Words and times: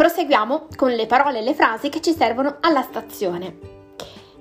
proseguiamo 0.00 0.68
con 0.76 0.92
le 0.92 1.04
parole 1.04 1.40
e 1.40 1.42
le 1.42 1.52
frasi 1.52 1.90
che 1.90 2.00
ci 2.00 2.14
servono 2.14 2.56
alla 2.60 2.80
stazione. 2.80 3.58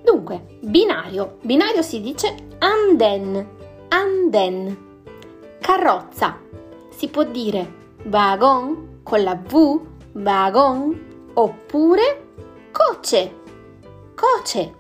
Dunque, 0.02 0.58
binario. 0.62 1.40
Binario 1.42 1.82
si 1.82 2.00
dice 2.00 2.34
anden, 2.60 3.46
anden. 3.90 4.78
Carrozza. 5.60 6.40
Si 6.96 7.10
può 7.10 7.26
dire 7.26 7.74
wagon 8.06 9.02
con 9.04 9.22
la 9.22 9.36
V, 9.36 9.82
wagon, 10.14 11.32
oppure 11.34 12.28
coce, 12.72 13.40
coce. 14.16 14.74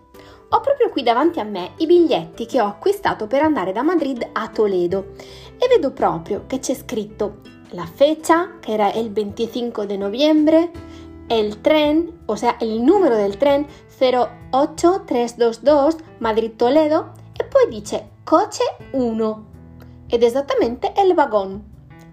Ho 0.47 0.61
proprio 0.61 0.87
qui 0.91 1.03
davanti 1.03 1.41
a 1.41 1.43
me 1.43 1.73
i 1.79 1.87
biglietti 1.87 2.45
che 2.45 2.61
ho 2.61 2.67
acquistato 2.67 3.27
per 3.27 3.41
andare 3.41 3.73
da 3.73 3.81
Madrid 3.81 4.25
a 4.31 4.47
Toledo 4.47 5.07
e 5.57 5.67
vedo 5.67 5.91
proprio 5.91 6.45
che 6.47 6.59
c'è 6.59 6.73
scritto 6.73 7.57
la 7.71 7.85
fecha, 7.85 8.59
che 8.59 8.71
era 8.71 8.91
il 8.93 9.11
25 9.11 9.85
di 9.85 9.97
novembre, 9.97 10.71
il 11.27 11.61
tren, 11.61 12.21
o 12.25 12.35
sea, 12.35 12.57
il 12.61 12.81
numero 12.81 13.15
del 13.15 13.37
tren 13.37 13.65
08322 13.97 15.95
Madrid-Toledo 16.17 17.11
e 17.35 17.43
poi 17.43 17.67
dice 17.69 18.09
coche 18.23 18.77
1 18.91 19.45
ed 20.07 20.23
esattamente 20.23 20.91
il 20.97 21.13
wagon. 21.13 21.63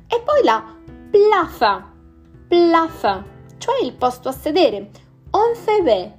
E 0.06 0.20
poi 0.20 0.44
la 0.44 0.62
plaza, 1.10 1.90
plaza, 2.46 3.24
cioè 3.58 3.82
il 3.82 3.94
posto 3.94 4.28
a 4.28 4.32
sedere, 4.32 4.90
11B. 5.30 6.12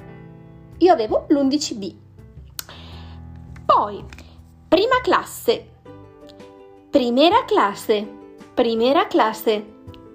Io 0.79 0.93
avevo 0.93 1.25
l'11B. 1.29 1.95
Poi, 3.65 4.03
prima 4.67 4.99
classe, 5.01 5.69
primera 6.89 7.45
classe, 7.45 8.15
primera 8.57 9.05
classe, 9.05 9.63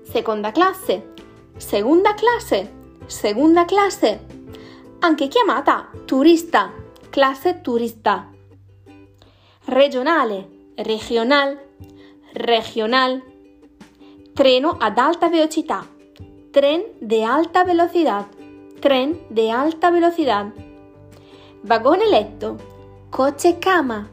seconda 0.02 0.50
classe, 0.50 1.12
seconda 1.58 2.12
classe, 2.14 2.72
seconda 3.06 3.64
classe, 3.64 4.26
anche 4.98 5.28
chiamata 5.28 5.88
turista, 6.04 6.72
classe 7.08 7.60
turista. 7.60 8.28
Regionale, 9.66 10.72
regional, 10.74 11.56
regional. 12.32 13.22
Treno 14.34 14.76
ad 14.76 14.98
alta 14.98 15.28
velocità, 15.28 15.86
tren 16.50 16.82
de 16.98 17.22
alta 17.22 17.62
velocidad, 17.62 18.26
tren 18.80 19.20
de 19.28 19.50
alta 19.50 19.92
velocidad. 19.92 20.50
Vagone 21.60 22.08
letto, 22.08 22.56
coche 23.08 23.58
cama, 23.60 24.04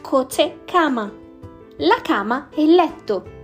coche 0.00 0.62
cama. 0.64 1.12
La 1.76 2.00
cama 2.02 2.48
e 2.52 2.64
il 2.64 2.74
letto. 2.74 3.36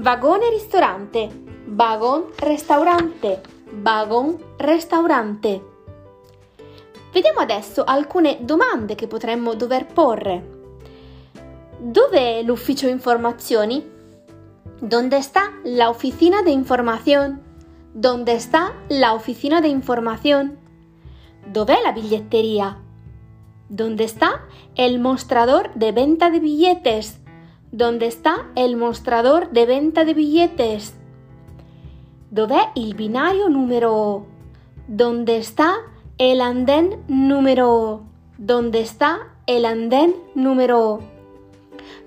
Vagone 0.00 0.48
ristorante, 0.50 1.28
vagon 1.66 2.26
restaurante, 2.36 3.40
vagon 3.72 4.38
restaurante. 4.56 5.62
Vediamo 7.12 7.40
adesso 7.40 7.82
alcune 7.82 8.38
domande 8.42 8.94
che 8.94 9.08
potremmo 9.08 9.54
dover 9.54 9.86
porre. 9.86 10.58
Dov'è 11.80 12.42
l'ufficio 12.42 12.86
informazioni? 12.86 13.84
¿Dónde 14.78 15.16
está 15.16 15.54
la 15.64 15.90
oficina 15.90 16.42
de 16.42 16.52
información? 16.52 17.42
¿Dónde 17.92 18.34
está 18.34 18.74
la 18.90 19.14
oficina 19.14 19.60
de 19.60 19.66
información? 19.66 20.58
Dov'è 21.44 21.82
la 21.82 21.90
biglietteria? 21.90 22.80
¿Dónde 23.66 24.04
está 24.04 24.46
el 24.76 25.00
mostrador 25.00 25.74
de 25.74 25.90
venta 25.90 26.30
de 26.30 26.38
billetes? 26.38 27.18
¿Dónde 27.72 28.06
está 28.06 28.46
el 28.54 28.76
mostrador 28.76 29.50
de 29.50 29.66
venta 29.66 30.06
de 30.06 30.14
billetes? 30.14 30.94
Dov'è 32.30 32.70
il 32.74 32.94
binario 32.94 33.50
numero? 33.50 34.26
¿Dónde 34.86 35.36
está 35.36 35.74
el 36.16 36.40
andén 36.40 37.04
número? 37.08 38.04
¿Dónde 38.38 38.80
está 38.80 39.34
el 39.46 39.66
andén 39.66 40.14
número? 40.34 41.00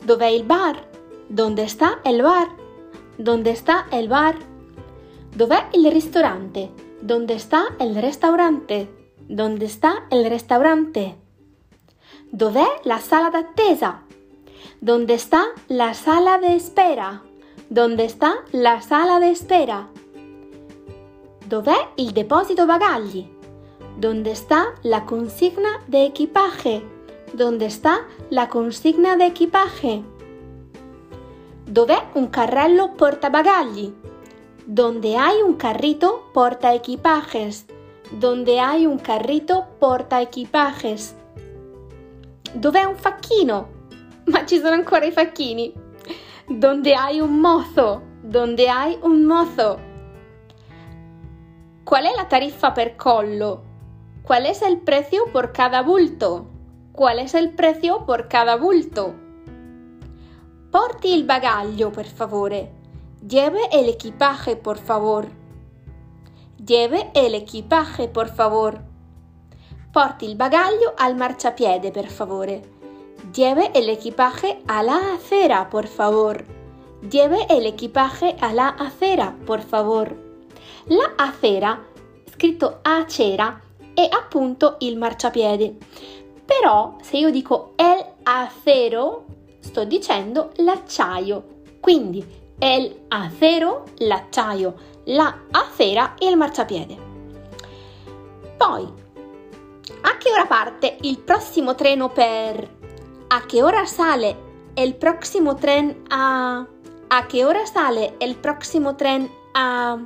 Dov'è 0.03 0.29
il 0.29 0.45
bar? 0.45 0.77
¿Dónde 1.29 1.63
está 1.63 1.99
el 2.05 2.23
bar? 2.23 2.47
¿Dónde 3.19 3.51
está 3.51 3.85
el 3.91 4.07
bar? 4.07 4.37
Dov'è 5.37 5.67
il 5.73 5.91
ristorante? 5.91 6.71
¿Dónde 7.03 7.35
está 7.35 7.65
el 7.79 7.93
restaurante? 7.95 8.89
¿Dónde 9.29 9.65
está 9.67 10.07
el 10.09 10.25
restaurante? 10.27 11.17
Dov'è 12.31 12.81
la 12.83 12.97
sala 12.97 13.29
d'attesa? 13.29 14.05
¿Dónde 14.81 15.13
está 15.13 15.45
la 15.67 15.93
sala 15.93 16.37
de 16.37 16.55
espera? 16.55 17.23
¿Dónde 17.69 18.05
está 18.05 18.43
la 18.51 18.81
sala 18.81 19.19
de 19.19 19.29
espera? 19.31 19.89
Dov'è 21.47 21.89
il 21.97 22.13
deposito 22.13 22.65
bagagli? 22.65 23.27
¿Dónde 23.97 24.31
está 24.31 24.73
la 24.83 25.05
consigna 25.05 25.81
de 25.87 26.05
equipaje? 26.05 26.83
¿Dónde 27.33 27.65
está 27.65 28.07
la 28.29 28.49
consigna 28.49 29.15
de 29.15 29.27
equipaje? 29.27 30.03
Dov'è 31.65 31.99
un 32.15 32.27
carrello 32.27 32.95
portabagagli? 32.97 33.93
¿Dónde 34.65 35.17
hay 35.17 35.41
un 35.41 35.55
carrito 35.55 36.29
porta 36.33 36.73
equipajes? 36.73 37.65
¿Dónde 38.11 38.59
hay 38.59 38.85
un 38.85 38.97
carrito 38.99 39.67
porta 39.79 40.21
equipajes? 40.21 41.15
Dov'è 42.53 42.85
un 42.85 42.97
facchino? 42.97 43.67
Ma 44.25 44.45
ci 44.45 44.57
sono 44.57 44.73
ancora 44.73 45.05
i 45.05 45.11
facchini. 45.11 45.73
Donde 46.47 46.93
hai 46.93 47.19
un 47.19 47.39
mozo? 47.39 48.01
Donde 48.21 48.67
hai 48.69 48.97
un 49.01 49.23
mozo? 49.23 49.79
Qual 51.83 52.03
è 52.05 52.15
la 52.15 52.25
tariffa 52.25 52.71
per 52.71 52.95
collo? 52.95 53.63
¿Cuál 54.21 54.45
es 54.45 54.61
el 54.61 54.77
precio 54.77 55.25
por 55.31 55.51
cada 55.51 55.81
bulto? 55.81 56.47
¿Cuál 56.91 57.19
es 57.19 57.33
el 57.33 57.51
precio 57.53 58.05
por 58.05 58.27
cada 58.27 58.57
bulto? 58.57 59.13
Porti 60.69 61.13
il 61.13 61.25
bagaglio, 61.25 61.91
per 61.91 62.05
favore. 62.05 62.71
Lleve 63.27 63.67
el 63.71 63.89
equipaje, 63.89 64.55
por 64.55 64.77
favor. 64.77 65.27
Lleve 66.57 67.11
el 67.13 67.33
equipaje, 67.33 68.07
por 68.07 68.29
favor. 68.29 68.81
Porti 69.91 70.25
il 70.29 70.35
bagaglio 70.35 70.93
al 70.95 71.15
marciapiede, 71.15 71.91
per 71.91 72.07
favore. 72.07 72.80
Lleve 73.33 73.71
el 73.75 73.87
equipaje 73.87 74.61
a 74.67 74.81
la 74.83 75.13
acera, 75.13 75.69
por 75.69 75.87
favor. 75.87 76.43
Lleve 77.07 77.45
el 77.49 77.65
equipaje 77.65 78.35
a 78.41 78.51
la 78.51 78.69
acera, 78.69 79.37
por 79.45 79.61
favor. 79.61 80.17
La 80.87 81.13
acera, 81.17 81.81
scritto 82.33 82.79
acera, 82.81 83.61
è 83.93 84.09
appunto 84.11 84.77
il 84.79 84.97
marciapiede. 84.97 85.77
Però 86.45 86.97
se 87.01 87.17
io 87.17 87.29
dico 87.29 87.73
el 87.77 88.03
acero, 88.23 89.25
sto 89.59 89.85
dicendo 89.85 90.51
l'acciaio. 90.57 91.43
Quindi 91.79 92.25
el 92.59 93.05
acero, 93.07 93.85
l'acciaio, 93.99 94.73
la 95.05 95.43
acera 95.51 96.15
e 96.17 96.27
il 96.27 96.35
marciapiede. 96.35 96.97
Poi, 98.57 98.83
a 100.01 100.17
che 100.17 100.31
ora 100.31 100.47
parte 100.47 100.97
il 101.01 101.19
prossimo 101.19 101.75
treno 101.75 102.09
per 102.09 102.79
¿A 103.33 103.43
qué 103.47 103.63
hora 103.63 103.87
sale 103.87 104.35
el 104.75 104.95
próximo 104.95 105.55
tren 105.55 106.03
a... 106.09 106.67
¿A 107.09 107.27
qué 107.29 107.45
hora 107.45 107.65
sale 107.65 108.13
el 108.19 108.35
próximo 108.35 108.97
tren 108.97 109.31
a... 109.53 110.05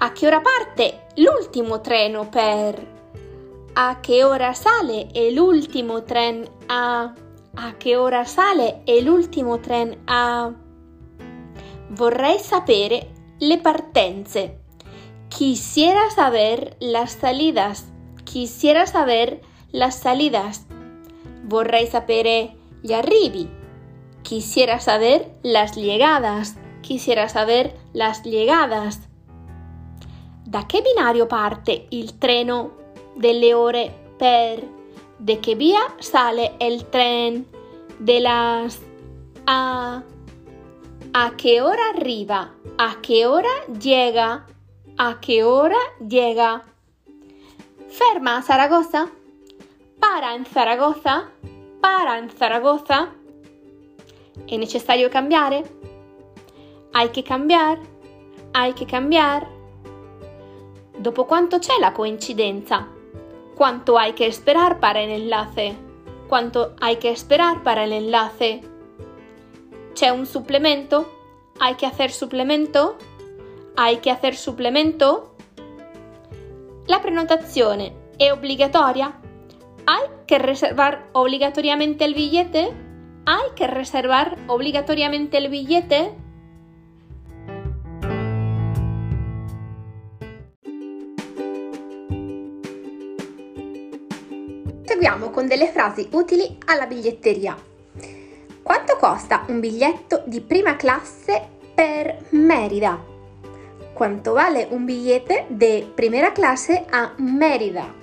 ¿A 0.00 0.14
qué 0.14 0.26
hora 0.26 0.42
parte 0.42 1.02
l'ultimo 1.16 1.82
treno 1.82 2.30
per... 2.30 2.88
¿A 3.74 4.00
qué 4.00 4.24
hora 4.24 4.54
sale 4.54 5.08
el 5.12 5.38
último 5.38 6.02
tren 6.04 6.48
a... 6.66 7.14
¿A 7.56 7.72
qué 7.78 7.98
hora 7.98 8.24
sale 8.24 8.82
el 8.86 9.10
último 9.10 9.60
tren 9.60 10.02
a... 10.06 10.50
Vorrei 11.90 12.38
sapere 12.38 13.10
le 13.38 13.58
partenze. 13.58 14.58
Quisiera 15.28 16.10
saber 16.10 16.74
las 16.80 17.12
salidas. 17.12 17.84
Quisiera 18.24 18.86
saber 18.86 19.42
las 19.72 19.98
salidas. 19.98 20.64
Vorrei 21.42 21.86
sapere 21.86 22.56
gli 22.80 22.92
arrivi. 22.92 23.48
Quisiera 24.22 24.78
saber 24.78 25.38
las 25.42 25.76
llegadas. 25.76 26.56
Quisiera 26.86 27.28
saber 27.28 27.74
las 27.92 28.24
llegadas. 28.24 29.00
Da 30.44 30.66
che 30.66 30.82
binario 30.82 31.26
parte 31.26 31.86
il 31.90 32.18
treno 32.18 32.76
delle 33.14 33.54
ore 33.54 34.14
per? 34.16 34.80
De 35.16 35.38
che 35.40 35.54
via 35.54 35.94
sale 35.98 36.54
el 36.58 36.88
tren 36.88 37.46
de 37.98 38.20
las 38.20 38.80
a? 39.46 40.02
¿A 41.14 41.36
qué 41.36 41.60
hora 41.60 41.90
arriva? 41.94 42.54
¿A 42.78 43.00
qué 43.00 43.26
hora 43.26 43.50
llega? 43.80 44.46
¿A 44.96 45.20
qué 45.20 45.44
hora 45.44 45.76
llega? 46.00 46.64
Ferma 47.88 48.42
Zaragoza? 48.42 49.10
Para 50.02 50.34
in 50.34 50.44
Zaragoza, 50.44 51.30
para 51.80 52.18
in 52.18 52.28
Zaragoza. 52.28 53.14
È 54.44 54.56
necessario 54.56 55.08
cambiare? 55.08 55.62
Hay 56.90 57.10
que 57.10 57.22
cambiar, 57.22 57.78
hay 58.52 58.72
que 58.72 58.84
cambiar? 58.84 59.46
¿Dopo 60.98 61.24
quanto 61.24 61.60
c'è 61.60 61.78
la 61.78 61.92
coincidenza? 61.92 62.88
¿Cuánto 63.54 63.96
hay 63.96 64.14
que 64.14 64.26
esperar 64.26 64.80
para 64.80 65.00
el 65.00 65.10
enlace? 65.10 65.76
¿Cuánto 66.26 66.74
hay 66.80 66.96
que 66.96 67.10
esperar 67.10 67.62
para 67.62 67.84
el 67.84 67.92
enlace? 67.92 68.60
¿C'è 69.94 70.10
un 70.10 70.26
suplemento? 70.26 71.06
¿Hay 71.60 71.76
que 71.76 71.86
hacer 71.86 72.10
suplemento? 72.10 72.96
¿Hay 73.76 73.98
que 73.98 74.10
hacer 74.10 74.34
suplemento? 74.34 75.36
La 76.86 76.98
prenotazione 76.98 78.10
è 78.18 78.32
obbligatoria? 78.32 79.21
¿Hay 79.84 80.02
que 80.26 80.38
reservar 80.38 81.08
obligatoriamente 81.12 82.04
el 82.04 82.14
billete? 82.14 82.72
¿Hay 83.26 83.50
que 83.56 83.66
reservar 83.66 84.38
obligatoriamente 84.46 85.38
el 85.38 85.48
billete? 85.48 86.14
Seguiamo 94.84 95.32
con 95.32 95.48
delle 95.48 95.66
frasi 95.66 96.08
utili 96.12 96.58
alla 96.66 96.86
biglietteria. 96.86 97.56
Quanto 98.62 98.96
costa 98.98 99.44
un 99.48 99.58
biglietto 99.58 100.22
di 100.26 100.40
prima 100.40 100.76
classe 100.76 101.42
per 101.74 102.26
Merida? 102.30 103.02
Quanto 103.92 104.32
vale 104.32 104.68
un 104.70 104.84
bigliete 104.84 105.46
de 105.48 105.90
primera 105.92 106.32
clase 106.32 106.86
a 106.88 107.14
Mérida? 107.16 108.01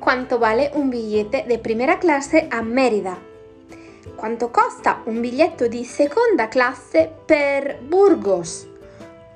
Quanto 0.00 0.38
vale 0.38 0.70
un 0.72 0.88
bigliete 0.88 1.44
de 1.46 1.58
primera 1.58 1.98
clase 1.98 2.46
a 2.48 2.62
Mérida? 2.62 3.20
Quanto 4.16 4.48
costa 4.48 5.02
un 5.04 5.20
biglietto 5.20 5.68
di 5.68 5.84
seconda 5.84 6.48
classe 6.48 7.12
per 7.26 7.78
Burgos? 7.82 8.66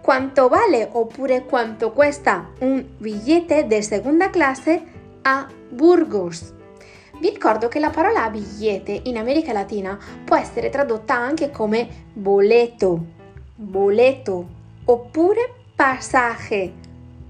Quanto 0.00 0.48
vale 0.48 0.88
oppure 0.90 1.44
quanto 1.44 1.92
cuesta 1.92 2.48
un 2.60 2.82
bigliete 2.96 3.66
di 3.66 3.82
seconda 3.82 4.30
classe 4.30 4.82
a 5.20 5.46
Burgos? 5.68 6.54
Vi 7.20 7.28
ricordo 7.28 7.68
che 7.68 7.78
la 7.78 7.90
parola 7.90 8.30
bigliete 8.30 9.02
in 9.04 9.18
America 9.18 9.52
Latina 9.52 9.98
può 10.24 10.36
essere 10.36 10.70
tradotta 10.70 11.14
anche 11.14 11.50
come 11.50 12.06
boleto, 12.14 13.04
boleto 13.54 14.46
oppure 14.86 15.52
pasaje, 15.76 16.72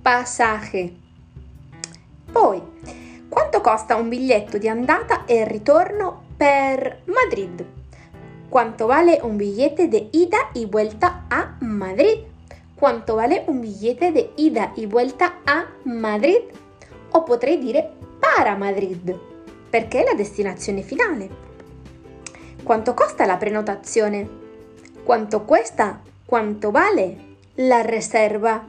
pasaje. 0.01 0.95
Poi, 2.31 2.63
quanto 3.35 3.61
costa 3.61 3.97
un 3.97 4.09
biglietto 4.09 4.57
di 4.57 4.69
andata 4.69 5.27
e 5.27 5.45
ritorno 5.45 6.23
per 6.37 7.03
Madrid? 7.05 7.63
Quanto 8.49 8.87
vale 8.87 9.19
un 9.21 9.37
bigliete 9.37 9.89
de 9.89 10.09
ida 10.13 10.51
y 10.55 10.65
vuelta 10.65 11.25
a 11.29 11.57
Madrid? 11.59 12.23
Quanto 12.75 13.17
vale 13.17 13.43
un 13.47 13.61
bigliete 13.61 14.13
de 14.13 14.31
ida 14.37 14.73
y 14.77 14.87
vuelta 14.87 15.41
a 15.45 15.67
Madrid? 15.83 16.45
O 17.11 17.23
potrei 17.25 17.59
dire 17.59 17.91
para 18.19 18.57
Madrid 18.57 19.33
perché 19.75 20.03
è 20.03 20.05
la 20.05 20.15
destinazione 20.15 20.83
finale. 20.83 21.29
Quanto 22.63 22.95
costa 22.95 23.27
la 23.27 23.37
prenotazione? 23.37 24.29
Quanto 25.03 25.43
cuesta? 25.43 26.01
Quanto 26.25 26.71
vale 26.71 27.17
la 27.55 27.81
reserva? 27.81 28.65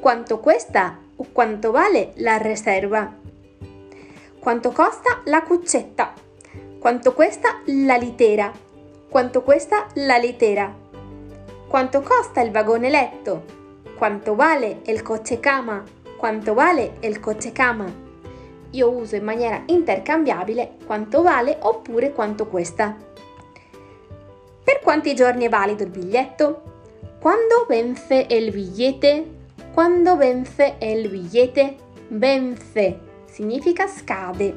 Quanto 0.00 0.40
cuesta 0.40 0.98
o 1.14 1.26
quanto 1.30 1.70
vale 1.70 2.14
la 2.16 2.38
reserva? 2.38 3.23
Quanto 4.44 4.72
costa 4.72 5.22
la 5.24 5.42
cuccetta? 5.42 6.12
Quanto 6.78 7.14
cuesta 7.14 7.62
la 7.64 7.96
litera? 7.96 8.52
Quanto 9.08 9.40
cuesta 9.40 9.86
la 9.94 10.18
litera? 10.18 10.70
Quanto 11.66 12.02
costa 12.02 12.42
il 12.42 12.50
vagone 12.50 12.90
letto? 12.90 13.42
Quanto 13.96 14.34
vale 14.34 14.82
il 14.84 15.00
coche 15.00 15.40
cama? 15.40 15.82
Quanto 16.18 16.52
vale 16.52 16.96
il 17.00 17.20
coche 17.20 17.52
cama? 17.52 17.90
io 18.72 18.90
uso 18.90 19.16
in 19.16 19.24
maniera 19.24 19.62
intercambiabile 19.64 20.76
quanto 20.84 21.22
vale 21.22 21.56
oppure 21.62 22.12
quanto 22.12 22.46
cuesta. 22.46 22.94
Per 24.62 24.80
quanti 24.82 25.14
giorni 25.14 25.46
è 25.46 25.48
valido 25.48 25.84
il 25.84 25.90
biglietto? 25.90 26.62
Quando 27.18 27.64
vence 27.66 28.26
il 28.28 28.50
bigliete? 28.50 29.24
Quando 29.72 30.18
vence 30.18 30.76
il 30.80 31.08
bigliete? 31.08 31.76
Vence 32.08 33.12
significa 33.34 33.88
scade. 33.88 34.54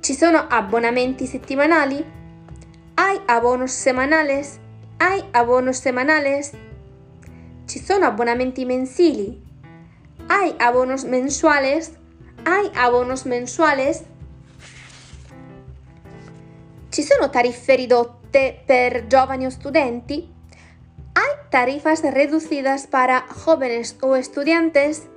Ci 0.00 0.12
sono 0.14 0.46
abbonamenti 0.48 1.26
settimanali? 1.26 2.04
Hai 2.94 3.20
abonos 3.24 3.72
semanales? 3.72 4.58
Hai 4.98 5.24
abonos 5.32 5.78
semanales? 5.78 6.52
Ci 7.64 7.78
sono 7.78 8.04
abbonamenti 8.04 8.66
mensili? 8.66 9.40
Hai 10.26 10.54
abonos 10.58 11.04
mensuales? 11.04 11.92
Hai 12.44 12.70
abonos 12.74 13.24
mensuales? 13.24 14.04
Ci 16.90 17.02
sono 17.02 17.30
tariffe 17.30 17.76
ridotte 17.76 18.62
per 18.66 19.06
giovani 19.06 19.46
o 19.46 19.50
studenti? 19.50 20.28
Hay 21.14 21.48
tarifas 21.48 22.02
reducidas 22.02 22.86
para 22.86 23.24
jóvenes 23.26 23.96
o 24.02 24.16
estudiantes? 24.16 25.08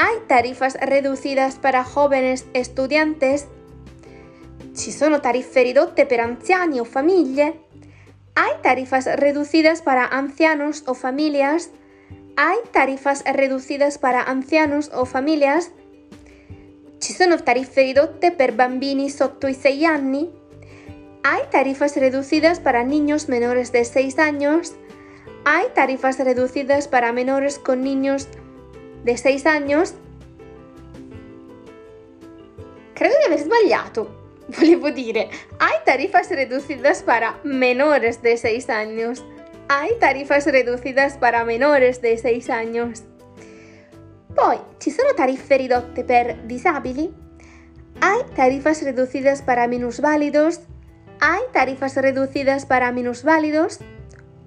Hay 0.00 0.14
tarifas 0.28 0.78
reducidas 0.80 1.56
para 1.56 1.82
jóvenes 1.82 2.46
estudiantes? 2.52 3.48
Ci 4.72 4.92
sono 4.92 5.20
tariffe 5.20 5.64
ridotte 5.64 6.06
per 6.06 6.20
anziani 6.20 6.78
o 6.78 6.84
famiglie? 6.84 7.58
Hay 8.36 8.52
tarifas 8.62 9.06
reducidas 9.06 9.82
para 9.82 10.06
ancianos 10.06 10.84
o 10.86 10.94
familias? 10.94 11.70
Hay 12.36 12.58
tarifas 12.70 13.24
reducidas 13.24 13.98
para 13.98 14.22
ancianos 14.22 14.92
o 14.94 15.04
familias? 15.04 15.72
Ci 17.00 17.12
sono 17.12 17.36
tariffe 17.42 17.82
ridotte 17.82 18.30
per 18.30 18.54
bambini 18.54 19.10
sotto 19.10 19.48
i 19.48 19.54
6 19.54 19.84
anni? 19.84 20.30
¿Hay 21.24 21.42
tarifas 21.50 21.96
reducidas 21.96 22.60
para 22.60 22.84
niños 22.84 23.28
menores 23.28 23.72
de 23.72 23.84
6 23.84 24.20
años? 24.20 24.74
¿Hay 25.44 25.66
tarifas 25.74 26.20
reducidas 26.20 26.86
para 26.86 27.12
menores 27.12 27.58
con 27.58 27.82
niños 27.82 28.28
de 29.04 29.16
6 29.16 29.46
años? 29.46 29.94
Credo 32.94 33.14
di 33.18 33.26
aver 33.26 33.40
sbagliato. 33.40 34.18
Volevo 34.58 34.90
dire, 34.90 35.28
hay 35.58 35.76
tarifas 35.84 36.30
reducidas 36.30 37.02
para 37.02 37.38
menores 37.44 38.22
de 38.22 38.36
6 38.36 38.70
años. 38.70 39.24
Hay 39.68 39.90
tarifas 40.00 40.46
reducidas 40.46 41.18
para 41.18 41.44
menores 41.44 42.00
de 42.00 42.16
6 42.16 42.48
años. 42.50 43.04
Poi, 44.34 44.58
ci 44.78 44.90
sono 44.90 45.14
tariffe 45.14 45.58
ridotte 45.58 46.04
per 46.04 46.46
disabili? 46.46 47.12
¿Hay 48.00 48.20
tarifas 48.34 48.82
reducidas 48.82 49.42
para 49.42 49.66
minusválidos? 49.68 50.60
¿Hay 51.20 51.42
tarifas 51.52 51.96
reducidas 51.96 52.64
para 52.64 52.92
minusválidos? 52.92 53.80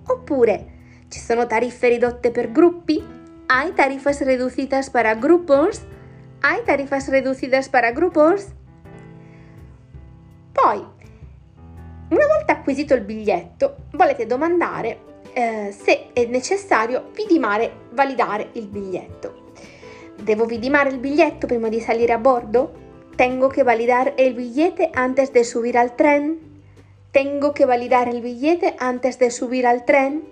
Oppure, 0.07 0.67
ci 1.09 1.19
sono 1.19 1.47
tariffe 1.47 1.89
ridotte 1.89 2.31
per 2.31 2.51
gruppi? 2.51 3.20
¿Hay 3.53 3.73
tarifas 3.73 4.21
reducidas 4.21 4.89
para 4.89 5.15
grupos? 5.15 5.81
¿Hay 6.41 6.61
tarifas 6.65 7.09
reducidas 7.09 7.67
para 7.67 7.91
grupos? 7.91 8.47
Poi, 10.53 10.79
una 12.11 12.27
volta 12.27 12.53
acquisito 12.53 12.93
il 12.93 13.01
biglietto, 13.01 13.75
volete 13.91 14.25
domandare 14.25 14.99
eh, 15.33 15.75
se 15.77 16.13
è 16.13 16.27
necessario 16.27 17.11
vidimare, 17.13 17.89
validare 17.91 18.51
il 18.53 18.67
biglietto. 18.67 19.51
¿Debo 20.15 20.45
vidimar 20.45 20.87
el 20.87 20.99
billete 20.99 21.45
prima 21.45 21.67
di 21.67 21.81
salire 21.81 22.13
a 22.13 22.19
bordo? 22.19 22.71
¿Tengo 23.17 23.49
que 23.49 23.63
validar 23.63 24.13
el 24.15 24.33
billete 24.33 24.91
antes 24.93 25.33
de 25.33 25.43
subir 25.43 25.77
al 25.77 25.97
tren? 25.97 26.39
¿Tengo 27.11 27.51
que 27.53 27.65
validar 27.65 28.07
el 28.07 28.21
billete 28.21 28.75
antes 28.79 29.19
de 29.19 29.29
subir 29.29 29.67
al 29.67 29.83
tren? 29.83 30.23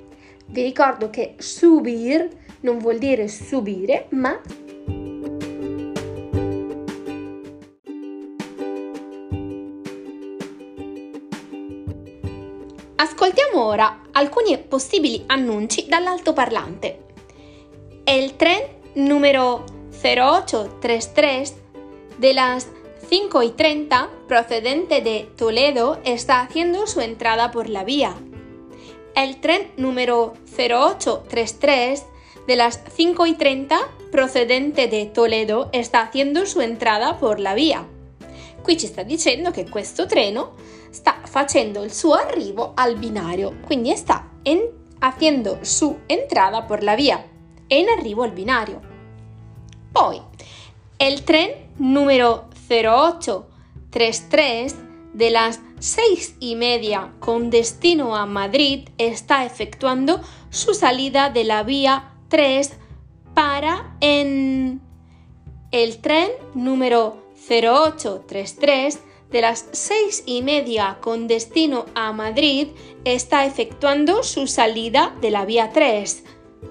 Vi 0.47 0.63
ricordo 0.63 1.09
che 1.11 1.35
subir 1.38 2.47
non 2.61 2.77
vuol 2.79 2.97
dire 2.97 3.27
subire, 3.27 4.07
ma 4.09 4.39
Ascoltiamo 12.95 13.63
ora 13.63 14.01
alcuni 14.11 14.57
possibili 14.57 15.23
annunci 15.27 15.85
dall'altoparlante. 15.87 17.05
Il 18.05 18.35
tren 18.35 18.61
numero 18.95 19.63
0833 20.01 21.53
de 22.17 22.33
las 22.33 22.67
5 23.07 23.43
y 23.43 23.51
30 23.51 24.09
procedente 24.27 25.01
de 25.01 25.29
Toledo 25.37 25.99
está 26.03 26.41
haciendo 26.41 26.87
su 26.87 27.01
entrada 27.01 27.51
por 27.51 27.69
la 27.69 27.83
vía. 27.83 28.15
El 29.15 29.39
tren 29.39 29.71
número 29.77 30.33
0833 30.57 32.05
de 32.48 32.55
las 32.55 32.81
5 32.96 33.25
y 33.25 33.36
30 33.36 33.77
procedente 34.12 34.88
de 34.88 35.05
Toledo 35.05 35.69
está 35.72 36.01
haciendo 36.01 36.46
su 36.46 36.62
entrada 36.62 37.17
por 37.17 37.39
la 37.39 37.53
vía. 37.53 37.86
Qui 38.63 38.77
ci 38.77 38.88
sta 38.88 39.03
dicendo 39.03 39.51
che 39.51 39.69
questo 39.69 40.05
treno 40.05 40.53
sta 40.91 41.22
facendo 41.24 41.84
il 41.84 41.93
suo 41.93 42.15
arrivo 42.15 42.74
al 42.75 42.98
binario, 42.98 43.55
quindi 43.65 43.96
sta 43.96 44.31
en- 44.43 44.69
haciendo 45.00 45.60
su 45.62 45.98
entrada 46.08 46.67
por 46.67 46.84
la 46.84 46.96
vía 46.96 47.25
en 47.69 47.88
arrivo 47.89 48.24
al 48.24 48.31
binario. 48.31 48.81
Poi, 49.93 50.22
el 50.98 51.24
tren 51.24 51.51
número 51.77 52.50
0833 52.67 54.75
de 55.13 55.29
las 55.29 55.60
seis 55.79 56.36
y 56.39 56.55
media 56.55 57.13
con 57.19 57.50
destino 57.50 58.15
a 58.15 58.25
Madrid 58.25 58.89
está 58.98 59.46
efectuando 59.46 60.22
su 60.50 60.74
salida 60.74 61.29
de 61.29 61.43
la 61.43 61.63
vía 61.63 62.13
3 62.29 62.71
para 63.33 63.98
en 64.00 64.81
el 65.71 65.98
tren 65.98 66.31
número 66.53 67.17
0833 67.48 69.00
de 69.31 69.41
las 69.41 69.67
seis 69.71 70.24
y 70.25 70.41
media 70.41 70.98
con 71.01 71.27
destino 71.27 71.86
a 71.93 72.12
Madrid 72.12 72.69
está 73.03 73.45
efectuando 73.45 74.24
su 74.24 74.48
salida 74.48 75.15
de 75.21 75.31
la 75.31 75.45
vía 75.45 75.71
3 75.71 76.24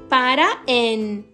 para 0.09 0.63
en... 0.67 1.33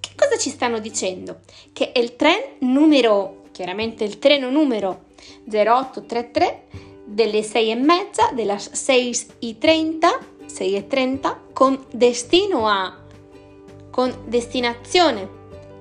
Che 0.00 0.14
cosa 0.16 0.36
ci 0.36 0.50
stanno 0.50 0.78
dicendo? 0.78 1.40
Che 1.72 1.92
il 1.96 2.16
tren 2.16 2.56
numero, 2.60 3.44
chiaramente 3.52 4.04
il 4.04 4.18
treno 4.18 4.50
numero 4.50 5.04
0833 5.44 6.66
delle 7.04 7.42
6 7.42 7.70
e 7.70 7.74
mezza, 7.74 8.30
delle 8.32 8.58
6 8.58 9.26
e 9.40 9.58
30, 9.58 10.18
6 10.46 10.74
e 10.76 10.86
30 10.86 11.40
con 11.52 11.84
destino 11.90 12.68
a, 12.68 13.01
con 13.92 14.12
destinazione 14.24 15.28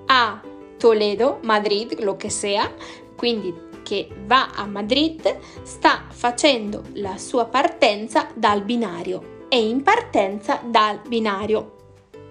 a 0.07 0.41
Toledo, 0.77 1.39
Madrid, 1.43 2.03
lo 2.03 2.17
che 2.17 2.29
sia, 2.29 2.71
quindi 3.15 3.69
che 3.83 4.09
va 4.25 4.51
a 4.53 4.65
Madrid 4.65 5.37
sta 5.63 6.03
facendo 6.09 6.83
la 6.93 7.17
sua 7.17 7.45
partenza 7.45 8.27
dal 8.35 8.63
binario 8.63 9.45
e 9.47 9.65
in 9.65 9.81
partenza 9.81 10.59
dal 10.63 10.99
binario, 11.07 11.75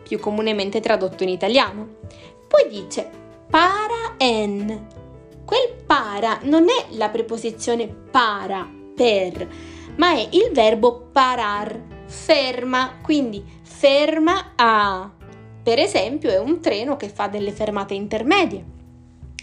più 0.06 0.20
comunemente 0.20 0.80
tradotto 0.80 1.22
in 1.22 1.30
italiano. 1.30 1.96
Poi 2.46 2.68
dice 2.68 3.10
para 3.50 4.14
en. 4.18 4.98
Quel 5.44 5.82
para 5.84 6.40
non 6.42 6.68
è 6.68 6.94
la 6.96 7.08
preposizione 7.08 7.88
para, 7.88 8.68
per, 8.94 9.48
ma 9.96 10.12
è 10.12 10.28
il 10.30 10.50
verbo 10.52 11.08
parar, 11.10 12.04
ferma, 12.06 12.98
quindi 13.02 13.44
ferma 13.62 14.52
a. 14.54 15.19
Per 15.62 15.78
esempio 15.78 16.30
è 16.30 16.38
un 16.38 16.60
treno 16.60 16.96
che 16.96 17.08
fa 17.08 17.28
delle 17.28 17.52
fermate 17.52 17.94
intermedie. 17.94 18.64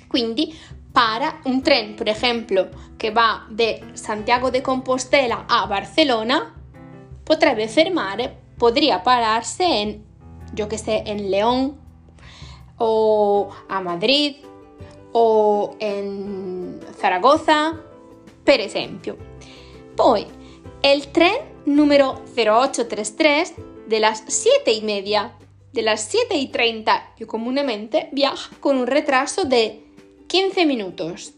Quindi 0.07 0.53
para 0.91 1.41
un 1.45 1.61
tren, 1.61 1.95
por 1.95 2.07
ejemplo, 2.09 2.69
que 2.97 3.11
va 3.11 3.45
de 3.49 3.83
Santiago 3.93 4.49
de 4.49 4.63
Compostela 4.63 5.45
a 5.47 5.67
Barcelona, 5.67 6.55
potrebbe 7.23 7.67
fermare, 7.67 8.35
podría 8.57 9.03
pararse 9.03 9.63
en, 9.63 10.03
yo 10.53 10.67
que 10.67 10.77
sé, 10.77 11.03
en 11.05 11.29
León 11.29 11.77
o 12.77 13.49
a 13.69 13.81
Madrid 13.81 14.37
o 15.11 15.75
en 15.79 16.79
Zaragoza, 16.99 17.79
per 18.43 18.61
esempio. 18.61 19.17
Poi, 19.95 20.25
el 20.81 21.07
tren 21.09 21.37
número 21.65 22.21
0833 22.35 23.53
de 23.87 23.99
las 23.99 24.23
7 24.27 24.71
y 24.71 24.81
media, 24.81 25.33
de 25.77 25.83
las 25.83 26.01
7 26.09 26.35
y 26.35 26.47
30 26.47 27.13
più 27.17 27.27
comunemente, 27.27 28.09
viaja 28.11 28.49
con 28.59 28.77
un 28.77 28.87
retraso 28.87 29.45
de 29.45 29.83
15 30.25 30.65
minutos. 30.65 31.35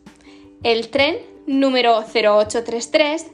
El 0.63 0.88
tren 0.88 1.17
número 1.46 2.01
0833 2.05 3.25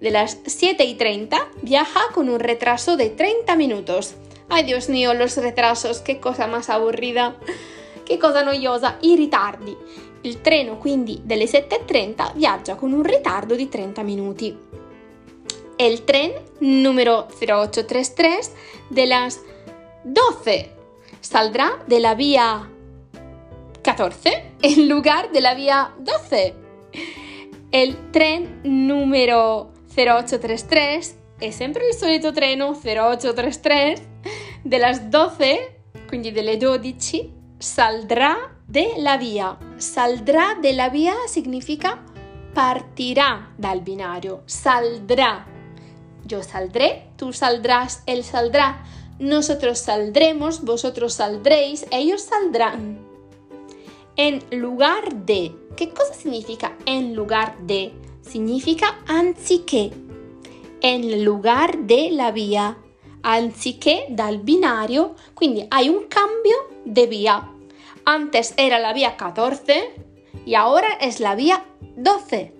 de 0.00 0.10
las 0.10 0.38
7 0.44 0.84
y 0.84 0.94
30 0.96 1.38
viaja 1.62 2.00
con 2.12 2.28
un 2.28 2.40
retraso 2.40 2.96
de 2.96 3.08
30 3.08 3.54
minutos. 3.54 4.16
Ay 4.48 4.64
Dios 4.64 4.88
mío, 4.88 5.14
los 5.14 5.36
retrasos, 5.36 6.00
qué 6.00 6.18
cosa 6.18 6.48
más 6.48 6.70
aburrida, 6.70 7.36
che 8.04 8.18
cosa 8.18 8.42
noiosa, 8.42 8.98
i 9.02 9.14
ritardi. 9.14 9.76
Il 10.22 10.40
treno 10.40 10.78
quindi 10.78 11.20
delle 11.22 11.44
7.30 11.44 12.34
viaggia 12.34 12.74
con 12.74 12.92
un 12.92 13.04
ritardo 13.04 13.54
di 13.54 13.68
30 13.68 14.02
minuti. 14.02 14.58
El 15.76 16.02
tren 16.02 16.32
número 16.58 17.28
0833 17.40 18.52
de 18.88 19.06
las 19.06 19.40
12 20.04 20.72
saldrá 21.20 21.82
de 21.86 22.00
la 22.00 22.14
vía 22.14 22.68
14 23.82 24.52
en 24.62 24.88
lugar 24.88 25.30
de 25.30 25.40
la 25.40 25.54
vía 25.54 25.94
12. 25.98 26.54
El 27.70 28.10
tren 28.10 28.60
numero 28.64 29.72
0833 29.94 31.16
è 31.38 31.50
sempre 31.50 31.88
il 31.88 31.94
solito 31.94 32.32
treno 32.32 32.72
0833 32.72 34.06
delle 34.62 35.08
12, 35.08 35.80
quindi 36.06 36.32
delle 36.32 36.56
12, 36.56 37.32
saldrà 37.58 38.54
della 38.64 39.16
via. 39.16 39.56
Saldrà 39.76 40.56
della 40.60 40.88
via 40.88 41.14
significa 41.26 42.02
partirà 42.52 43.52
dal 43.56 43.80
binario, 43.82 44.42
saldrá. 44.46 45.46
Yo 46.24 46.42
saldré, 46.42 47.12
tú 47.16 47.32
saldrás, 47.32 48.02
él 48.06 48.22
saldrá. 48.24 48.82
Nosotros 49.18 49.80
saldremos, 49.80 50.62
vosotros 50.62 51.14
saldréis, 51.14 51.86
ellos 51.90 52.22
saldrán. 52.22 52.98
En 54.16 54.44
lugar 54.50 55.12
de. 55.26 55.52
Che 55.76 55.90
cosa 55.90 56.14
significa 56.14 56.76
en 56.86 57.14
lugar 57.14 57.56
de? 57.66 57.92
Significa 58.22 58.98
anziché. 59.06 59.90
En 60.80 61.24
lugar 61.24 61.78
de 61.78 62.10
la 62.12 62.30
via. 62.30 62.78
Anziché 63.22 64.06
dal 64.10 64.38
binario, 64.38 65.14
quindi 65.34 65.66
hai 65.68 65.88
un 65.88 66.06
cambio 66.08 66.68
de 66.84 67.06
via. 67.06 67.52
Antes 68.04 68.54
era 68.56 68.78
la 68.78 68.92
via 68.92 69.16
14 69.16 70.06
y 70.46 70.54
ahora 70.54 70.88
es 71.00 71.18
la 71.18 71.34
via 71.34 71.64
12. 71.96 72.52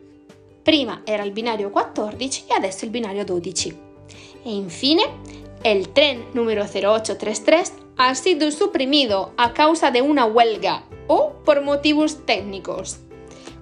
Prima 0.64 1.02
era 1.06 1.24
il 1.24 1.32
binario 1.32 1.70
14 1.70 2.44
e 2.48 2.54
adesso 2.54 2.84
il 2.84 2.90
binario 2.90 3.24
12. 3.24 3.86
E 4.42 4.50
infine, 4.50 5.04
el 5.70 5.90
tren 5.90 6.24
numero 6.32 6.64
0833 6.64 7.72
ha 7.98 8.14
sido 8.14 8.50
suprimido 8.50 9.32
a 9.36 9.52
causa 9.52 9.90
de 9.90 10.00
una 10.00 10.24
huelga 10.24 10.84
o 11.08 11.34
por 11.44 11.60
motivos 11.60 12.24
técnicos. 12.24 13.00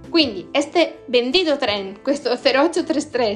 Quindi, 0.09 0.49
este 0.53 1.01
bendito 1.09 1.59
tren, 1.59 1.99
questo 2.05 2.31
0833, 2.31 3.35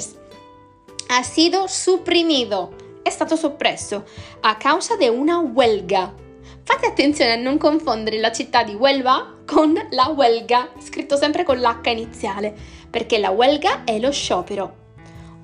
ha 1.08 1.24
sido 1.24 1.66
suprimido, 1.66 2.72
è 3.02 3.10
stato 3.10 3.34
soppresso 3.34 4.04
a 4.42 4.54
causa 4.54 4.94
di 4.94 5.08
una 5.08 5.40
huelga. 5.40 6.14
Fate 6.62 6.86
attenzione 6.86 7.32
a 7.32 7.36
non 7.36 7.58
confondere 7.58 8.20
la 8.20 8.30
città 8.30 8.62
di 8.62 8.74
Huelva 8.74 9.38
con 9.44 9.74
la 9.90 10.14
huelga, 10.16 10.68
scritto 10.78 11.16
sempre 11.16 11.42
con 11.42 11.58
l'H 11.58 11.90
iniziale, 11.90 12.54
perché 12.88 13.18
la 13.18 13.30
huelga 13.30 13.82
è 13.82 13.98
lo 13.98 14.12
sciopero. 14.12 14.76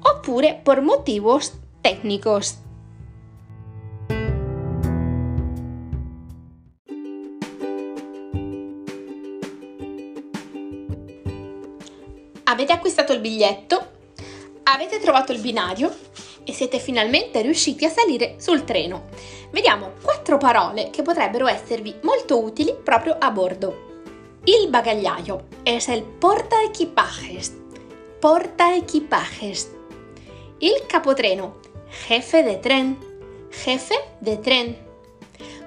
Oppure 0.02 0.60
por 0.62 0.80
motivos 0.80 1.54
técnicos. 1.80 2.64
Avete 12.56 12.72
acquistato 12.72 13.12
il 13.12 13.20
biglietto, 13.20 13.86
avete 14.62 14.98
trovato 14.98 15.30
il 15.30 15.40
binario 15.40 15.94
e 16.42 16.54
siete 16.54 16.78
finalmente 16.78 17.42
riusciti 17.42 17.84
a 17.84 17.90
salire 17.90 18.36
sul 18.38 18.64
treno. 18.64 19.08
Vediamo 19.50 19.92
quattro 20.00 20.38
parole 20.38 20.88
che 20.88 21.02
potrebbero 21.02 21.48
esservi 21.48 21.96
molto 22.00 22.42
utili 22.42 22.74
proprio 22.82 23.14
a 23.18 23.30
bordo. 23.30 24.40
Il 24.44 24.70
bagagliaio 24.70 25.48
es 25.64 25.88
el 25.88 26.02
porta 26.02 26.62
equipajes. 26.62 27.52
Porta 28.20 28.74
equipajes. 28.74 29.70
Il 30.56 30.86
capotreno, 30.86 31.60
jefe 32.08 32.42
de 32.42 32.58
tren. 32.58 32.96
Jefe 33.50 34.02
de 34.18 34.40
tren. 34.40 34.74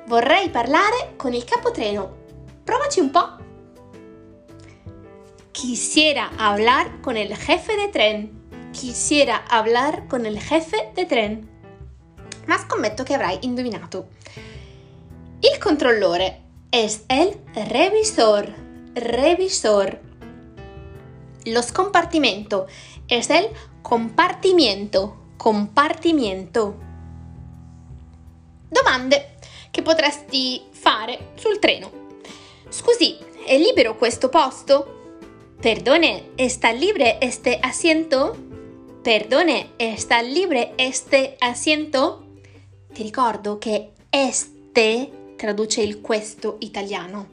Vorrei 0.07 0.49
parlare 0.49 1.13
con 1.17 1.35
il 1.35 1.43
capotreno. 1.43 2.15
Provaci 2.63 2.99
un 2.99 3.11
po'. 3.11 3.38
Quisiera 5.61 6.31
hablar 6.37 7.01
con 7.01 7.17
el 7.17 7.35
jefe 7.35 7.75
de 7.75 7.89
tren. 7.89 8.71
Quisiera 8.71 9.43
hablar 9.49 10.07
con 10.07 10.25
el 10.25 10.39
jefe 10.39 10.93
de 10.95 11.03
tren. 11.03 11.49
Ma 12.45 12.57
scommetto 12.57 13.03
che 13.03 13.15
avrai 13.15 13.39
indovinato. 13.41 14.07
Il 15.41 15.59
controllore 15.59 16.43
es 16.71 17.03
el 17.09 17.37
revisor. 17.53 18.53
Revisor. 18.93 19.99
Lo 21.43 21.61
scompartimento 21.61 22.67
es 23.09 23.29
el 23.29 23.49
compartimiento. 23.81 25.33
Compartimiento. 25.35 26.79
Domande 28.69 29.35
che 29.71 29.81
potresti 29.81 30.61
fare 30.71 31.33
sul 31.35 31.59
treno. 31.59 31.91
Scusi, 32.69 33.17
è 33.45 33.57
libero 33.57 33.97
questo 33.97 34.29
posto? 34.29 34.98
Perdone, 35.61 36.23
¿está 36.37 36.71
libre 36.71 37.17
este 37.19 37.59
asiento? 37.61 38.37
Perdone, 39.03 39.71
¿está 39.77 40.21
libre 40.21 40.73
este 40.77 41.35
asiento? 41.41 42.23
ti 42.93 43.03
ricordo 43.03 43.59
che 43.59 43.91
este 44.09 45.11
traduce 45.37 45.81
il 45.81 45.99
questo 45.99 46.55
italiano. 46.61 47.27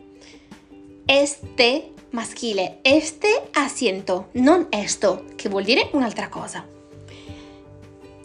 Este 1.07 1.93
maschile, 2.11 2.81
este 2.83 3.49
asiento, 3.55 4.31
non 4.33 4.67
esto, 4.71 5.27
che 5.37 5.49
vuol 5.49 5.63
dire 5.63 5.91
un'altra 5.93 6.29
cosa. 6.29 6.67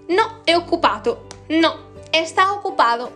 No, 0.08 0.42
è 0.44 0.56
occupato. 0.56 1.28
No, 1.50 1.92
está 2.12 2.54
ocupado. 2.54 3.12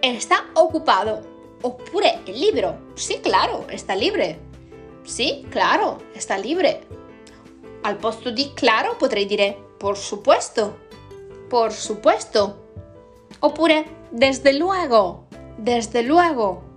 Está 0.00 0.46
ocupado. 0.54 1.56
Oppure 1.60 2.24
è 2.24 2.32
libero. 2.32 2.90
Sì, 2.94 3.20
claro, 3.20 3.68
está 3.68 3.94
libre. 3.94 4.47
Sì, 5.08 5.46
claro, 5.48 6.02
está 6.12 6.36
libre. 6.36 6.86
Al 7.80 7.96
posto 7.96 8.30
di 8.30 8.52
claro 8.52 8.96
potrei 8.98 9.24
dire 9.24 9.56
por 9.78 9.96
supuesto. 9.96 10.80
Por 11.48 11.72
supuesto. 11.72 12.74
Oppure 13.40 13.86
desde 14.10 14.52
luego. 14.52 15.26
Desde 15.56 16.02
luego. 16.02 16.74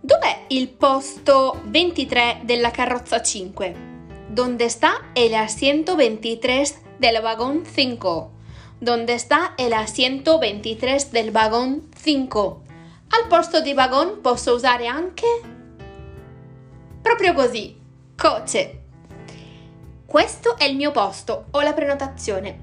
Dov'è 0.00 0.44
il 0.50 0.68
posto 0.68 1.60
23 1.64 2.42
della 2.44 2.70
carrozza 2.70 3.20
5? 3.20 3.74
¿Dónde 4.28 4.66
está 4.66 5.10
el 5.16 5.34
asiento 5.34 5.96
23 5.96 6.82
del 7.00 7.20
vagón 7.20 7.64
5? 7.66 8.30
¿Dónde 8.80 9.14
está 9.14 9.54
el 9.58 9.72
asiento 9.72 10.38
23 10.38 11.10
del 11.10 11.32
vagón 11.32 11.90
5? 12.00 12.62
Al 13.10 13.28
posto 13.28 13.60
di 13.60 13.74
vagón 13.74 14.20
posso 14.22 14.54
usare 14.54 14.86
anche 14.86 15.26
proprio 17.04 17.34
così, 17.34 17.78
coche. 18.16 18.80
Questo 20.06 20.56
è 20.56 20.64
il 20.64 20.74
mio 20.74 20.90
posto, 20.90 21.48
ho 21.50 21.60
la 21.60 21.74
prenotazione. 21.74 22.58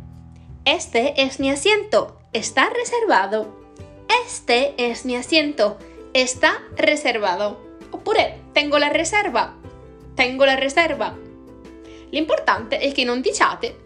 Este 0.64 1.14
es 1.16 1.38
mi 1.38 1.52
asiento, 1.52 2.22
está 2.32 2.70
reservado. 2.70 3.70
Este 4.26 4.74
es 4.78 5.06
mi 5.06 5.16
asiento, 5.16 5.78
está 6.12 6.60
reservado. 6.76 7.78
Oppure 7.92 8.46
tengo 8.52 8.80
la 8.80 8.90
riserva, 8.90 9.56
tengo 10.16 10.44
la 10.44 10.56
riserva. 10.56 11.16
L'importante 12.10 12.80
è 12.80 12.92
che 12.92 13.04
non 13.04 13.22
diciate 13.22 13.78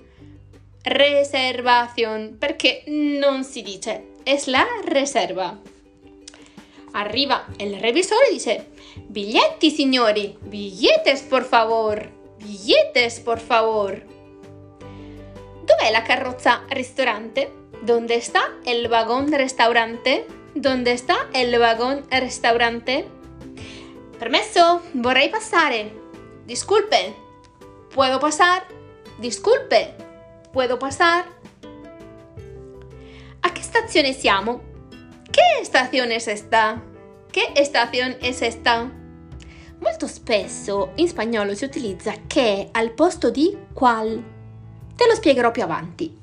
reservación 0.84 2.38
perché 2.40 2.84
non 2.88 3.44
si 3.44 3.62
dice, 3.62 4.06
es 4.24 4.48
la 4.48 4.66
reserva. 4.86 5.60
Arriva 6.96 7.46
il 7.58 7.78
revisore 7.78 8.30
e 8.30 8.32
dice 8.32 8.72
biglietti 9.08 9.70
signori, 9.70 10.38
billetes 10.40 11.24
por 11.24 11.44
favor, 11.44 12.10
billetes 12.38 13.20
por 13.20 13.40
favor. 13.40 14.02
Dov'è 15.66 15.92
la 15.92 16.04
carrozza 16.04 16.64
ristorante? 16.70 17.52
¿Dónde 17.82 18.16
está 18.16 18.54
el 18.66 18.88
vagón 18.88 19.30
restaurante? 19.30 20.26
¿Dónde 20.54 20.94
está 20.94 21.28
el 21.34 21.58
vagón 21.60 22.06
restaurante? 22.10 23.06
Permesso, 24.18 24.82
vorrei 24.94 25.28
passare. 25.28 25.92
Disculpe, 26.46 27.14
puedo 27.94 28.22
pasar. 28.22 28.64
Disculpe, 29.20 29.96
puedo 30.54 30.80
pasar. 30.80 31.26
A 33.42 33.52
che 33.52 33.62
stazione 33.62 34.14
siamo? 34.14 34.75
Che 35.36 35.66
stazione 35.66 36.16
è 36.16 36.30
esta? 36.30 36.82
Che 37.30 37.66
stazione 37.66 38.20
è 38.20 38.28
esta? 38.28 38.90
Molto 39.80 40.08
spesso 40.08 40.94
in 40.96 41.10
spagnolo 41.10 41.54
si 41.54 41.66
utilizza 41.66 42.14
che 42.26 42.70
al 42.72 42.92
posto 42.92 43.30
di 43.30 43.54
qual. 43.74 44.24
Te 44.96 45.06
lo 45.06 45.14
spiegherò 45.14 45.52
più 45.52 45.64
avanti. 45.64 46.18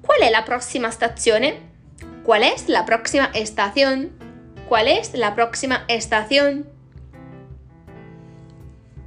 Qual 0.00 0.20
è 0.20 0.30
la 0.30 0.40
prossima 0.40 0.88
stazione? 0.88 1.72
¿Cuál 2.22 2.44
es 2.44 2.66
la 2.68 2.86
próxima 2.86 3.30
estación? 3.34 4.12
¿Cuál 4.66 4.88
es 4.88 5.12
la 5.12 5.34
próxima 5.34 5.84
estación? 5.86 6.64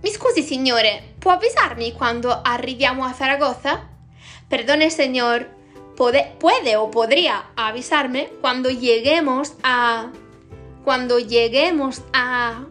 Mi 0.03 0.11
scusi 0.11 0.43
signore, 0.43 1.15
può 1.17 1.31
avvisarmi 1.31 1.93
quando 1.93 2.39
arriviamo 2.43 3.03
a 3.03 3.13
Zaragoza? 3.13 3.89
Perdone 4.47 4.91
señor, 4.91 5.56
¿puede, 5.97 6.35
puede 6.37 6.75
o 6.75 6.89
podría 6.89 7.51
avisarme 7.55 8.29
cuando 8.39 8.69
lleguemos 8.69 9.53
a... 9.63 10.11
Quando 10.83 11.19
lleguemos 11.19 12.01
a... 12.13 12.65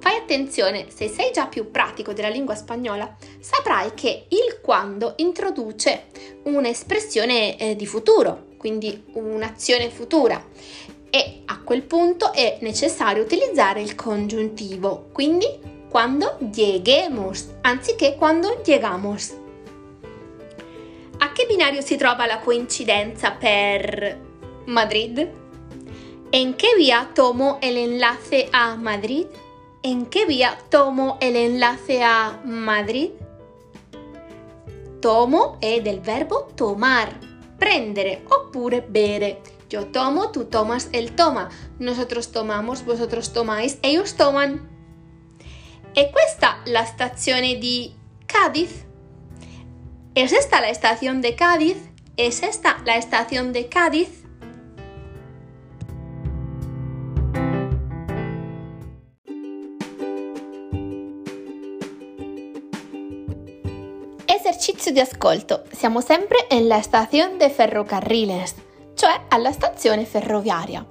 Fai 0.00 0.16
attenzione, 0.16 0.86
se 0.88 1.08
sei 1.08 1.30
già 1.32 1.46
più 1.46 1.70
pratico 1.70 2.12
della 2.12 2.28
lingua 2.28 2.54
spagnola, 2.54 3.16
saprai 3.40 3.92
che 3.94 4.26
il 4.28 4.60
quando 4.62 5.14
introduce 5.16 6.06
un'espressione 6.44 7.58
eh, 7.58 7.76
di 7.76 7.86
futuro, 7.86 8.46
quindi 8.56 9.04
un'azione 9.12 9.90
futura 9.90 10.42
e 11.10 11.42
a 11.44 11.60
quel 11.62 11.82
punto 11.82 12.32
è 12.32 12.58
necessario 12.60 13.22
utilizzare 13.22 13.82
il 13.82 13.94
congiuntivo, 13.94 15.08
quindi 15.12 15.46
quando 15.90 16.38
lleguemos, 16.54 17.48
anziché 17.62 18.14
quando 18.16 18.60
llegamos. 18.64 19.46
Che 21.38 21.46
binario 21.46 21.82
si 21.82 21.96
trova 21.96 22.26
la 22.26 22.40
coincidenza 22.40 23.30
per 23.30 24.18
Madrid? 24.64 25.24
¿En 26.32 26.54
qué 26.54 26.74
vía 26.76 27.10
tomo 27.14 27.58
el 27.62 27.76
enlace 27.76 28.48
a 28.50 28.74
Madrid? 28.74 29.24
¿En 29.84 30.06
qué 30.06 30.26
vía 30.26 30.58
tomo 30.68 31.16
el 31.20 31.36
enlace 31.36 32.02
a 32.02 32.40
Madrid? 32.42 33.12
Tomo 34.98 35.58
è 35.60 35.80
del 35.80 36.00
verbo 36.00 36.50
tomar, 36.56 37.16
prendere 37.56 38.24
oppure 38.28 38.82
bere. 38.82 39.40
Yo 39.68 39.86
tomo, 39.92 40.32
tú 40.32 40.46
tomas, 40.46 40.88
él 40.90 41.14
toma. 41.14 41.50
Nosotros 41.78 42.32
tomamos, 42.32 42.84
vosotros 42.84 43.32
tomáis, 43.32 43.78
ellos 43.82 44.16
toman. 44.16 44.68
¿Es 45.94 46.08
esta 46.26 46.60
la 46.64 46.80
estazione 46.80 47.54
di 47.60 47.94
Cádiz? 48.26 48.87
¿Es 50.18 50.32
esta 50.32 50.60
la 50.60 50.68
estación 50.68 51.20
de 51.20 51.36
Cádiz? 51.36 51.76
¿Es 52.16 52.42
esta 52.42 52.82
la 52.84 52.96
estación 52.96 53.52
de 53.52 53.68
Cádiz? 53.68 54.24
Esercizio 64.26 64.92
di 64.92 64.98
ascolto. 64.98 65.62
Siamo 65.70 66.00
sempre 66.00 66.48
nella 66.50 66.82
stazione 66.82 67.36
de 67.36 67.48
ferrocarriles, 67.48 68.56
cioè 68.94 69.26
alla 69.28 69.52
stazione 69.52 70.04
ferroviaria. 70.04 70.84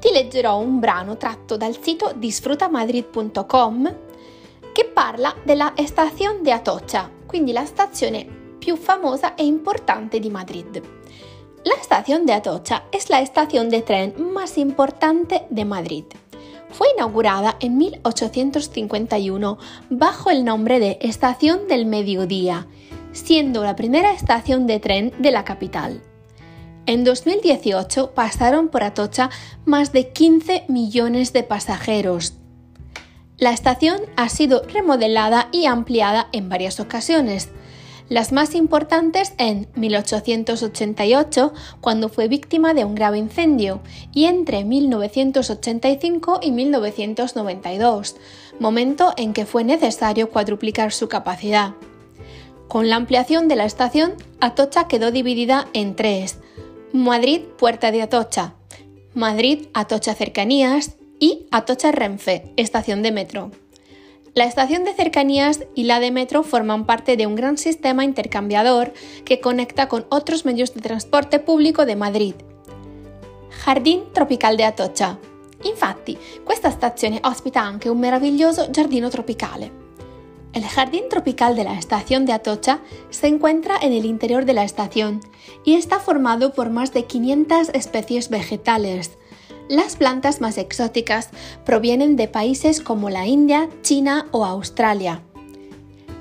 Ti 0.00 0.10
leggerò 0.12 0.56
un 0.56 0.80
brano 0.80 1.18
tratto 1.18 1.58
dal 1.58 1.76
sito 1.78 2.14
disfrutamadrid.com 2.16 3.96
che 4.72 4.84
parla 4.86 5.36
della 5.42 5.74
stazione 5.84 6.40
de 6.40 6.52
Atocha, 6.52 7.10
quindi 7.26 7.52
la 7.52 7.66
stazione 7.66 8.40
più 8.62 8.76
famosa 8.76 9.34
e 9.36 9.44
importante 9.44 10.20
di 10.20 10.30
Madrid. 10.30 10.82
La 11.64 11.74
estación 11.80 12.26
de 12.26 12.34
Atocha 12.34 12.84
es 12.92 13.10
la 13.10 13.20
estación 13.20 13.70
de 13.70 13.82
tren 13.82 14.14
más 14.32 14.58
importante 14.58 15.46
de 15.50 15.64
Madrid. 15.64 16.04
Fue 16.70 16.88
inaugurada 16.96 17.56
en 17.60 17.76
1851 17.76 19.58
bajo 19.90 20.30
el 20.30 20.44
nombre 20.44 20.78
de 20.78 20.98
Estación 21.02 21.68
del 21.68 21.86
Mediodía 21.86 22.66
siendo 23.12 23.62
la 23.62 23.76
primera 23.76 24.12
estación 24.12 24.66
de 24.66 24.80
tren 24.80 25.12
de 25.18 25.30
la 25.30 25.44
capital. 25.44 26.02
En 26.86 27.04
2018 27.04 28.12
pasaron 28.12 28.68
por 28.68 28.82
Atocha 28.82 29.30
más 29.64 29.92
de 29.92 30.08
15 30.08 30.64
millones 30.68 31.32
de 31.32 31.44
pasajeros. 31.44 32.34
La 33.38 33.52
estación 33.52 34.00
ha 34.16 34.28
sido 34.28 34.62
remodelada 34.62 35.48
y 35.52 35.66
ampliada 35.66 36.28
en 36.32 36.48
varias 36.48 36.80
ocasiones, 36.80 37.50
las 38.12 38.30
más 38.30 38.54
importantes 38.54 39.32
en 39.38 39.68
1888, 39.74 41.54
cuando 41.80 42.10
fue 42.10 42.28
víctima 42.28 42.74
de 42.74 42.84
un 42.84 42.94
grave 42.94 43.16
incendio, 43.16 43.80
y 44.12 44.26
entre 44.26 44.64
1985 44.64 46.40
y 46.42 46.52
1992, 46.52 48.16
momento 48.60 49.14
en 49.16 49.32
que 49.32 49.46
fue 49.46 49.64
necesario 49.64 50.28
cuadruplicar 50.28 50.92
su 50.92 51.08
capacidad. 51.08 51.72
Con 52.68 52.90
la 52.90 52.96
ampliación 52.96 53.48
de 53.48 53.56
la 53.56 53.64
estación, 53.64 54.12
Atocha 54.40 54.88
quedó 54.88 55.10
dividida 55.10 55.68
en 55.72 55.96
tres. 55.96 56.36
Madrid 56.92 57.40
Puerta 57.56 57.90
de 57.92 58.02
Atocha, 58.02 58.56
Madrid 59.14 59.68
Atocha 59.72 60.14
Cercanías 60.14 60.96
y 61.18 61.46
Atocha 61.50 61.92
Renfe, 61.92 62.52
estación 62.58 63.02
de 63.02 63.12
metro. 63.12 63.52
La 64.34 64.44
estación 64.44 64.84
de 64.84 64.94
cercanías 64.94 65.60
y 65.74 65.84
la 65.84 66.00
de 66.00 66.10
metro 66.10 66.42
forman 66.42 66.86
parte 66.86 67.18
de 67.18 67.26
un 67.26 67.34
gran 67.34 67.58
sistema 67.58 68.02
intercambiador 68.02 68.94
que 69.26 69.40
conecta 69.40 69.88
con 69.88 70.06
otros 70.08 70.46
medios 70.46 70.72
de 70.72 70.80
transporte 70.80 71.38
público 71.38 71.84
de 71.84 71.96
Madrid. 71.96 72.34
Jardín 73.50 74.04
Tropical 74.14 74.56
de 74.56 74.64
Atocha. 74.64 75.18
Infatti, 75.64 76.16
questa 76.46 76.70
stazione 76.70 77.20
ospita 77.22 77.60
anche 77.60 77.90
un 77.90 78.00
meraviglioso 78.00 78.70
giardino 78.72 79.10
tropicale. 79.10 79.70
El 80.54 80.64
jardín 80.64 81.04
tropical 81.10 81.54
de 81.54 81.64
la 81.64 81.78
estación 81.78 82.24
de 82.24 82.32
Atocha 82.32 82.80
se 83.10 83.26
encuentra 83.26 83.76
en 83.82 83.92
el 83.92 84.06
interior 84.06 84.46
de 84.46 84.54
la 84.54 84.64
estación 84.64 85.20
y 85.62 85.74
está 85.74 85.98
formado 85.98 86.54
por 86.54 86.70
más 86.70 86.94
de 86.94 87.04
500 87.04 87.68
especies 87.74 88.30
vegetales. 88.30 89.18
Las 89.68 89.96
plantas 89.96 90.40
más 90.40 90.58
exóticas 90.58 91.30
provienen 91.64 92.16
de 92.16 92.28
países 92.28 92.80
como 92.80 93.10
la 93.10 93.26
India, 93.26 93.68
China 93.82 94.26
o 94.30 94.44
Australia. 94.44 95.22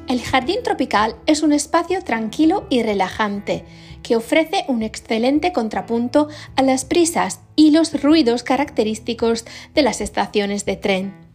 El 0.07 0.21
jardín 0.21 0.63
tropical 0.63 1.15
es 1.25 1.41
un 1.43 1.53
espacio 1.53 2.03
tranquilo 2.03 2.65
y 2.69 2.83
relajante 2.83 3.65
que 4.03 4.15
ofrece 4.15 4.65
un 4.67 4.83
excelente 4.83 5.53
contrapunto 5.53 6.27
a 6.55 6.61
las 6.63 6.85
prisas 6.85 7.39
y 7.55 7.71
los 7.71 8.01
ruidos 8.01 8.43
característicos 8.43 9.45
de 9.73 9.81
las 9.83 10.01
estaciones 10.01 10.65
de 10.65 10.75
tren 10.75 11.31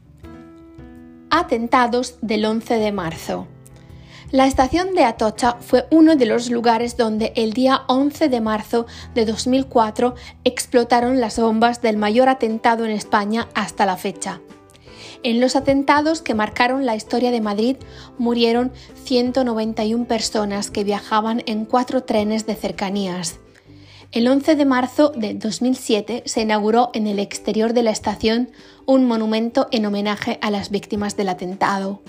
atentados 1.31 2.19
del 2.23 2.45
11 2.45 2.79
de 2.79 2.93
marzo. 2.93 3.47
La 4.37 4.47
estación 4.47 4.95
de 4.95 5.03
Atocha 5.03 5.57
fue 5.61 5.87
uno 5.91 6.15
de 6.15 6.27
los 6.27 6.51
lugares 6.51 6.99
donde 6.99 7.33
el 7.37 7.55
día 7.55 7.85
11 7.87 8.29
de 8.29 8.43
marzo 8.43 8.85
de 9.15 9.25
2004 9.25 10.15
explotaron 10.45 11.21
las 11.21 11.39
bombas 11.39 11.81
del 11.81 11.97
mayor 11.97 12.29
atentado 12.29 12.85
en 12.85 12.91
España 12.91 13.49
hasta 13.55 13.87
la 13.87 13.97
fecha. 13.97 14.43
En 15.23 15.41
los 15.41 15.57
atentados 15.57 16.21
que 16.21 16.35
marcaron 16.35 16.85
la 16.85 16.97
historia 16.97 17.31
de 17.31 17.41
Madrid 17.41 17.77
murieron 18.19 18.73
191 19.05 20.05
personas 20.05 20.71
que 20.71 20.85
viajaban 20.85 21.43
en 21.47 21.65
cuatro 21.65 22.03
trenes 22.03 22.45
de 22.45 22.57
cercanías. 22.57 23.39
El 24.13 24.29
11 24.29 24.55
de 24.55 24.65
marzo 24.67 25.13
de 25.17 25.33
2007 25.33 26.25
se 26.27 26.43
inauguró 26.43 26.91
en 26.93 27.07
el 27.07 27.21
exterior 27.21 27.73
de 27.73 27.85
la 27.85 27.91
estación 27.91 28.51
un 28.85 29.07
monumento 29.07 29.67
en 29.71 29.87
homenaje 29.87 30.39
a 30.43 30.51
las 30.51 30.69
víctimas 30.69 31.17
del 31.17 31.31
atentado. 31.31 32.03